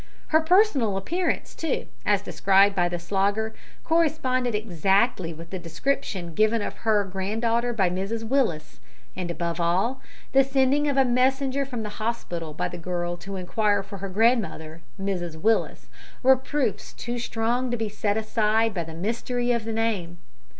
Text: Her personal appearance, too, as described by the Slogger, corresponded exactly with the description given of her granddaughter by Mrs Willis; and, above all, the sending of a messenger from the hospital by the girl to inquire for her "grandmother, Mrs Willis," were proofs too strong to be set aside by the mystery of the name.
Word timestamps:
Her 0.29 0.41
personal 0.41 0.97
appearance, 0.97 1.53
too, 1.53 1.85
as 2.07 2.23
described 2.23 2.75
by 2.75 2.89
the 2.89 2.97
Slogger, 2.97 3.53
corresponded 3.83 4.55
exactly 4.55 5.31
with 5.31 5.51
the 5.51 5.59
description 5.59 6.33
given 6.33 6.63
of 6.63 6.73
her 6.77 7.03
granddaughter 7.03 7.71
by 7.71 7.87
Mrs 7.91 8.27
Willis; 8.27 8.79
and, 9.15 9.29
above 9.29 9.59
all, 9.61 10.01
the 10.31 10.43
sending 10.43 10.87
of 10.87 10.97
a 10.97 11.05
messenger 11.05 11.65
from 11.67 11.83
the 11.83 12.01
hospital 12.01 12.51
by 12.51 12.67
the 12.67 12.79
girl 12.79 13.15
to 13.17 13.35
inquire 13.35 13.83
for 13.83 13.99
her 13.99 14.09
"grandmother, 14.09 14.81
Mrs 14.99 15.39
Willis," 15.39 15.85
were 16.23 16.35
proofs 16.35 16.93
too 16.93 17.19
strong 17.19 17.69
to 17.69 17.77
be 17.77 17.87
set 17.87 18.17
aside 18.17 18.73
by 18.73 18.83
the 18.83 18.95
mystery 18.95 19.51
of 19.51 19.65
the 19.65 19.71
name. 19.73 20.17